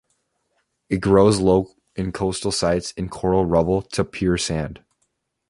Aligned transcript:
It 0.89 0.97
grows 0.97 1.37
low 1.39 1.75
in 1.95 2.11
coastal 2.11 2.51
sites 2.51 2.89
in 2.93 3.07
coral 3.07 3.45
rubble 3.45 3.83
to 3.83 4.03
pure 4.03 4.35
sand. 4.35 4.83